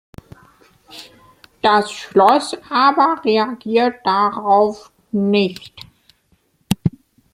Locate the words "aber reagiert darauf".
2.71-4.91